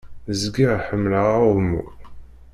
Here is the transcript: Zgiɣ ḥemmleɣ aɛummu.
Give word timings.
Zgiɣ 0.41 0.71
ḥemmleɣ 0.85 1.25
aɛummu. 1.35 1.83